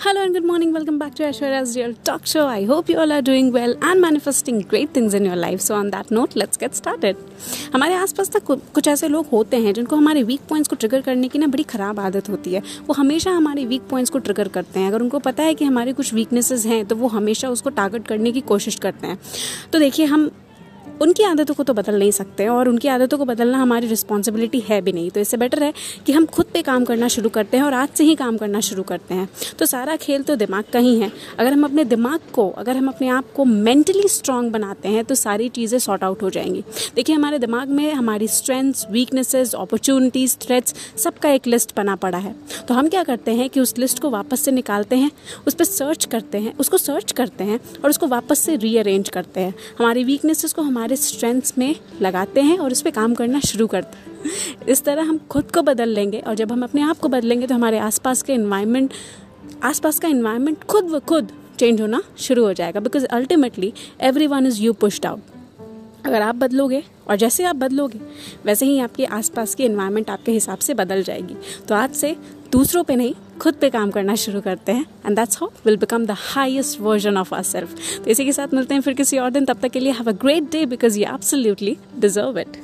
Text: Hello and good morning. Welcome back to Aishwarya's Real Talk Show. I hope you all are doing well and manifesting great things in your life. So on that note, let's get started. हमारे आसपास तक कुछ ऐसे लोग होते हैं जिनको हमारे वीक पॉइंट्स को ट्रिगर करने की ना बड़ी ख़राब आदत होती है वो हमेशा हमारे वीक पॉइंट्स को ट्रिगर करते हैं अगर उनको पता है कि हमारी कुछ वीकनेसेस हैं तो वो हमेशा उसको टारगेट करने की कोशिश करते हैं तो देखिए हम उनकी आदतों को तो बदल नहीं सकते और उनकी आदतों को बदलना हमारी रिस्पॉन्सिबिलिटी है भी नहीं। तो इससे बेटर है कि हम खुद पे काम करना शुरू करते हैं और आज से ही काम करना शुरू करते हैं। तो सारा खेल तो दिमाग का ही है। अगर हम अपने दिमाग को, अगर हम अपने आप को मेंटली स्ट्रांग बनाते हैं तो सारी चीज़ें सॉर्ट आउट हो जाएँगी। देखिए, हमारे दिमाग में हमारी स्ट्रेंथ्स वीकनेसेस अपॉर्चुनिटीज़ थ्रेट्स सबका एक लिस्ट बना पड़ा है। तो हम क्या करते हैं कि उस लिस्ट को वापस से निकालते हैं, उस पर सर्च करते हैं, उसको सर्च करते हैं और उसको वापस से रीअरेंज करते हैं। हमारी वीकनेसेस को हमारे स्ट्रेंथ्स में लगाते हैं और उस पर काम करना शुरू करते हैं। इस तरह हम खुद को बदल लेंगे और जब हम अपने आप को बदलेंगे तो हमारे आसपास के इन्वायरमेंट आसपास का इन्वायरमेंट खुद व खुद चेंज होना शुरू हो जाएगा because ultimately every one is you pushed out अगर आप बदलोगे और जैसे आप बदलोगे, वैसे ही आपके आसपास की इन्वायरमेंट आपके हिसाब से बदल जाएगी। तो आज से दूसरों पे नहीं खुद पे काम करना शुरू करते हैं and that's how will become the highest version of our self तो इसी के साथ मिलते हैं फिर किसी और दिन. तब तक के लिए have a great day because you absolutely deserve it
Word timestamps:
Hello 0.00 0.22
and 0.22 0.32
good 0.32 0.44
morning. 0.44 0.72
Welcome 0.72 0.96
back 0.96 1.14
to 1.16 1.24
Aishwarya's 1.24 1.76
Real 1.76 1.92
Talk 2.04 2.24
Show. 2.24 2.46
I 2.46 2.64
hope 2.64 2.88
you 2.88 2.98
all 3.00 3.10
are 3.10 3.20
doing 3.20 3.50
well 3.50 3.74
and 3.82 4.00
manifesting 4.00 4.60
great 4.62 4.90
things 4.90 5.12
in 5.12 5.24
your 5.24 5.34
life. 5.34 5.60
So 5.60 5.74
on 5.74 5.90
that 5.90 6.12
note, 6.12 6.36
let's 6.36 6.56
get 6.56 6.76
started. 6.76 7.16
हमारे 7.74 7.94
आसपास 7.94 8.30
तक 8.36 8.44
कुछ 8.74 8.88
ऐसे 8.88 9.08
लोग 9.08 9.26
होते 9.32 9.56
हैं 9.56 9.72
जिनको 9.74 9.96
हमारे 9.96 10.22
वीक 10.22 10.40
पॉइंट्स 10.48 10.68
को 10.68 10.76
ट्रिगर 10.76 11.00
करने 11.00 11.28
की 11.28 11.38
ना 11.38 11.46
बड़ी 11.46 11.62
ख़राब 11.72 12.00
आदत 12.00 12.28
होती 12.30 12.54
है 12.54 12.62
वो 12.86 12.94
हमेशा 12.94 13.30
हमारे 13.30 13.64
वीक 13.66 13.88
पॉइंट्स 13.90 14.10
को 14.10 14.18
ट्रिगर 14.18 14.48
करते 14.58 14.80
हैं 14.80 14.88
अगर 14.88 15.02
उनको 15.02 15.18
पता 15.28 15.42
है 15.42 15.54
कि 15.54 15.64
हमारी 15.64 15.92
कुछ 15.92 16.14
वीकनेसेस 16.14 16.66
हैं 16.66 16.84
तो 16.86 16.96
वो 16.96 17.08
हमेशा 17.16 17.48
उसको 17.50 17.70
टारगेट 17.80 18.06
करने 18.08 18.32
की 18.32 18.40
कोशिश 18.52 18.74
करते 18.82 19.06
हैं 19.06 19.18
तो 19.72 19.78
देखिए 19.78 20.06
हम 20.06 20.30
उनकी 21.02 21.22
आदतों 21.22 21.54
को 21.54 21.62
तो 21.62 21.74
बदल 21.74 21.98
नहीं 21.98 22.10
सकते 22.10 22.46
और 22.48 22.68
उनकी 22.68 22.88
आदतों 22.88 23.18
को 23.18 23.24
बदलना 23.24 23.58
हमारी 23.58 23.86
रिस्पॉन्सिबिलिटी 23.86 24.60
है 24.60 24.80
भी 24.80 24.92
नहीं। 24.92 25.10
तो 25.10 25.20
इससे 25.20 25.36
बेटर 25.36 25.62
है 25.62 25.72
कि 26.06 26.12
हम 26.12 26.26
खुद 26.26 26.46
पे 26.46 26.62
काम 26.62 26.84
करना 26.84 27.08
शुरू 27.08 27.28
करते 27.28 27.56
हैं 27.56 27.64
और 27.64 27.74
आज 27.74 27.88
से 27.88 28.04
ही 28.04 28.14
काम 28.14 28.36
करना 28.36 28.60
शुरू 28.60 28.82
करते 28.82 29.14
हैं। 29.14 29.28
तो 29.58 29.66
सारा 29.66 29.96
खेल 29.96 30.22
तो 30.22 30.36
दिमाग 30.36 30.64
का 30.72 30.78
ही 30.78 30.98
है। 31.00 31.10
अगर 31.38 31.52
हम 31.52 31.64
अपने 31.64 31.84
दिमाग 31.84 32.20
को, 32.32 32.48
अगर 32.50 32.76
हम 32.76 32.88
अपने 32.88 33.08
आप 33.08 33.32
को 33.36 33.44
मेंटली 33.44 34.08
स्ट्रांग 34.08 34.50
बनाते 34.50 34.88
हैं 34.88 35.04
तो 35.04 35.14
सारी 35.14 35.48
चीज़ें 35.48 35.78
सॉर्ट 35.78 36.04
आउट 36.04 36.22
हो 36.22 36.30
जाएँगी। 36.30 36.64
देखिए, 36.94 37.16
हमारे 37.16 37.38
दिमाग 37.38 37.68
में 37.68 37.92
हमारी 37.92 38.28
स्ट्रेंथ्स 38.28 38.86
वीकनेसेस 38.90 39.54
अपॉर्चुनिटीज़ 39.54 40.36
थ्रेट्स 40.36 40.74
सबका 40.96 41.30
एक 41.30 41.46
लिस्ट 41.46 41.76
बना 41.76 41.96
पड़ा 41.96 42.18
है। 42.18 42.34
तो 42.68 42.74
हम 42.74 42.88
क्या 42.88 43.02
करते 43.02 43.30
हैं 43.30 43.48
कि 43.50 43.60
उस 43.60 43.76
लिस्ट 43.78 43.98
को 43.98 44.10
वापस 44.10 44.40
से 44.40 44.50
निकालते 44.50 44.96
हैं, 44.96 45.10
उस 45.46 45.54
पर 45.54 45.64
सर्च 45.64 46.04
करते 46.04 46.38
हैं, 46.38 46.56
उसको 46.56 46.78
सर्च 46.78 47.12
करते 47.12 47.44
हैं 47.44 47.60
और 47.84 47.90
उसको 47.90 48.06
वापस 48.06 48.38
से 48.38 48.56
रीअरेंज 48.56 49.08
करते 49.08 49.40
हैं। 49.40 49.54
हमारी 49.78 50.04
वीकनेसेस 50.04 50.52
को 50.52 50.62
हमारे 50.62 50.87
स्ट्रेंथ्स 50.94 51.58
में 51.58 51.74
लगाते 52.02 52.40
हैं 52.40 52.58
और 52.58 52.72
उस 52.72 52.82
पर 52.82 52.90
काम 52.90 53.14
करना 53.14 53.40
शुरू 53.40 53.66
करते 53.66 53.96
हैं। 53.96 54.66
इस 54.66 54.84
तरह 54.84 55.02
हम 55.02 55.18
खुद 55.30 55.50
को 55.52 55.62
बदल 55.62 55.88
लेंगे 55.88 56.18
और 56.18 56.34
जब 56.34 56.52
हम 56.52 56.62
अपने 56.62 56.82
आप 56.82 56.98
को 56.98 57.08
बदलेंगे 57.08 57.46
तो 57.46 57.54
हमारे 57.54 57.78
आसपास 57.78 58.22
के 58.22 58.34
इन्वायरमेंट 58.34 58.92
आसपास 59.62 59.98
का 59.98 60.08
इन्वायरमेंट 60.08 60.64
खुद 60.64 60.84
व 60.84 60.98
खुद 60.98 61.28
चेंज 61.58 61.80
होना 61.80 62.02
शुरू 62.18 62.44
हो 62.44 62.52
जाएगा 62.52 62.80
because 62.80 63.06
ultimately 63.06 63.72
every 64.00 64.26
one 64.26 64.46
is 64.46 64.62
you 64.62 64.72
pushed 64.72 65.06
out 65.06 65.20
अगर 66.06 66.22
आप 66.22 66.34
बदलोगे 66.34 66.82
और 67.08 67.16
जैसे 67.16 67.44
आप 67.44 67.56
बदलोगे, 67.56 68.00
वैसे 68.44 68.66
ही 68.66 68.78
आपके 68.78 69.04
आसपास 69.04 69.54
की 69.54 69.64
इन्वायरमेंट 69.64 70.10
आपके 70.10 70.32
हिसाब 70.32 70.58
से 70.58 70.74
बदल 70.74 71.02
जाएगी। 71.02 71.36
तो 71.68 71.74
आज 71.74 71.94
से 71.94 72.16
दूसरों 72.52 72.84
पे 72.84 72.96
नहीं 72.96 73.14
खुद 73.40 73.54
पे 73.54 73.70
काम 73.70 73.90
करना 73.90 74.14
शुरू 74.14 74.40
करते 74.40 74.72
हैं 74.72 74.86
and 75.06 75.16
that's 75.16 75.36
how 75.36 75.48
will 75.66 75.76
become 75.76 76.06
the 76.06 76.10
highest 76.10 76.80
version 76.80 77.16
of 77.16 77.34
our 77.34 77.42
self 77.42 77.74
तो 77.98 78.10
इसी 78.10 78.24
के 78.24 78.32
साथ 78.32 78.54
मिलते 78.54 78.74
हैं 78.74 78.80
फिर 78.80 78.94
किसी 78.94 79.18
और 79.18 79.30
दिन. 79.30 79.44
तब 79.44 79.58
तक 79.62 79.70
के 79.70 79.80
लिए 79.80 79.92
have 79.92 80.08
a 80.08 80.12
great 80.12 80.50
day 80.52 80.66
because 80.66 80.98
you 80.98 81.14
absolutely 81.14 81.76
deserve 81.98 82.38
it 82.38 82.56